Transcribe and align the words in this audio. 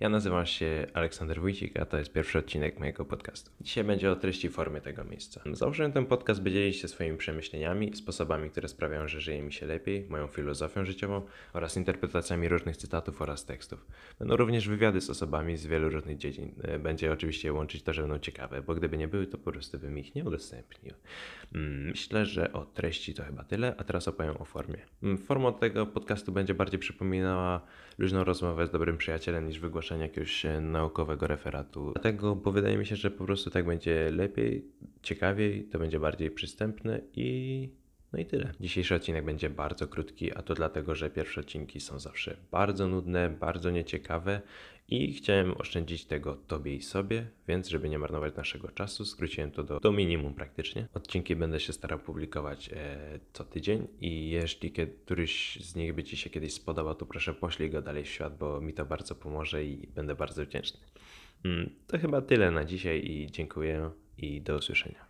Ja 0.00 0.08
nazywam 0.08 0.46
się 0.46 0.86
Aleksander 0.94 1.40
Wójcik, 1.40 1.80
a 1.80 1.84
to 1.84 1.98
jest 1.98 2.12
pierwszy 2.12 2.38
odcinek 2.38 2.78
mojego 2.78 3.04
podcastu. 3.04 3.50
Dzisiaj 3.60 3.84
będzie 3.84 4.10
o 4.12 4.16
treści 4.16 4.46
i 4.46 4.50
formie 4.50 4.80
tego 4.80 5.04
miejsca. 5.04 5.40
Założyłem 5.52 5.92
ten 5.92 6.06
podcast, 6.06 6.42
by 6.42 6.50
dzielić 6.50 6.76
się 6.76 6.88
swoimi 6.88 7.16
przemyśleniami, 7.18 7.96
sposobami, 7.96 8.50
które 8.50 8.68
sprawiają, 8.68 9.08
że 9.08 9.20
żyje 9.20 9.42
mi 9.42 9.52
się 9.52 9.66
lepiej, 9.66 10.06
moją 10.08 10.26
filozofią 10.26 10.84
życiową 10.84 11.22
oraz 11.52 11.76
interpretacjami 11.76 12.48
różnych 12.48 12.76
cytatów 12.76 13.22
oraz 13.22 13.44
tekstów. 13.44 13.86
Będą 14.18 14.36
również 14.36 14.68
wywiady 14.68 15.00
z 15.00 15.10
osobami 15.10 15.56
z 15.56 15.66
wielu 15.66 15.88
różnych 15.88 16.16
dziedzin. 16.16 16.54
Będzie 16.80 17.12
oczywiście 17.12 17.52
łączyć 17.52 17.82
to, 17.82 17.92
że 17.92 18.02
będą 18.02 18.18
ciekawe, 18.18 18.62
bo 18.62 18.74
gdyby 18.74 18.98
nie 18.98 19.08
były, 19.08 19.26
to 19.26 19.38
po 19.38 19.52
prostu 19.52 19.78
bym 19.78 19.98
ich 19.98 20.14
nie 20.14 20.24
udostępnił. 20.24 20.94
Mm, 21.54 21.84
Myślę, 21.88 22.26
że 22.26 22.52
o 22.52 22.64
treści 22.64 23.14
to 23.14 23.24
chyba 23.24 23.44
tyle, 23.44 23.74
a 23.78 23.84
teraz 23.84 24.08
opowiem 24.08 24.36
o 24.38 24.44
formie. 24.44 24.78
Mm, 25.02 25.18
Forma 25.18 25.52
tego 25.52 25.86
podcastu 25.86 26.32
będzie 26.32 26.54
bardziej 26.54 26.78
przypominała 26.80 27.60
luźną 27.98 28.24
rozmowę 28.24 28.66
z 28.66 28.70
dobrym 28.70 28.96
przyjacielem 28.98 29.46
niż 29.48 29.58
wygłaszanie 29.58 29.83
jakiegoś 29.90 30.46
e, 30.46 30.60
naukowego 30.60 31.26
referatu. 31.26 31.92
Dlatego, 31.92 32.36
bo 32.36 32.52
wydaje 32.52 32.78
mi 32.78 32.86
się, 32.86 32.96
że 32.96 33.10
po 33.10 33.24
prostu 33.24 33.50
tak 33.50 33.66
będzie 33.66 34.10
lepiej, 34.10 34.64
ciekawiej, 35.02 35.64
to 35.64 35.78
będzie 35.78 36.00
bardziej 36.00 36.30
przystępne 36.30 37.00
i 37.16 37.68
no 38.14 38.20
i 38.20 38.26
tyle. 38.26 38.52
Dzisiejszy 38.60 38.94
odcinek 38.94 39.24
będzie 39.24 39.50
bardzo 39.50 39.88
krótki, 39.88 40.34
a 40.34 40.42
to 40.42 40.54
dlatego, 40.54 40.94
że 40.94 41.10
pierwsze 41.10 41.40
odcinki 41.40 41.80
są 41.80 41.98
zawsze 41.98 42.36
bardzo 42.50 42.88
nudne, 42.88 43.30
bardzo 43.30 43.70
nieciekawe 43.70 44.40
i 44.88 45.12
chciałem 45.12 45.54
oszczędzić 45.60 46.04
tego 46.04 46.36
tobie 46.36 46.74
i 46.74 46.82
sobie, 46.82 47.26
więc 47.48 47.68
żeby 47.68 47.88
nie 47.88 47.98
marnować 47.98 48.36
naszego 48.36 48.68
czasu, 48.68 49.04
skróciłem 49.04 49.50
to 49.50 49.64
do, 49.64 49.80
do 49.80 49.92
minimum 49.92 50.34
praktycznie. 50.34 50.88
Odcinki 50.94 51.36
będę 51.36 51.60
się 51.60 51.72
starał 51.72 51.98
publikować 51.98 52.70
e, 52.72 52.96
co 53.32 53.44
tydzień 53.44 53.86
i 54.00 54.30
jeśli 54.30 54.72
któryś 55.04 55.58
z 55.60 55.76
nich 55.76 55.94
by 55.94 56.04
ci 56.04 56.16
się 56.16 56.30
kiedyś 56.30 56.52
spodobał, 56.52 56.94
to 56.94 57.06
proszę 57.06 57.34
poślij 57.34 57.70
go 57.70 57.82
dalej 57.82 58.04
w 58.04 58.08
świat, 58.08 58.38
bo 58.38 58.60
mi 58.60 58.72
to 58.72 58.84
bardzo 58.84 59.14
pomoże 59.14 59.64
i 59.64 59.86
będę 59.86 60.14
bardzo 60.14 60.44
wdzięczny. 60.44 60.80
Mm, 61.44 61.70
to 61.86 61.98
chyba 61.98 62.20
tyle 62.20 62.50
na 62.50 62.64
dzisiaj 62.64 63.06
i 63.06 63.30
dziękuję 63.30 63.90
i 64.18 64.40
do 64.40 64.56
usłyszenia. 64.56 65.04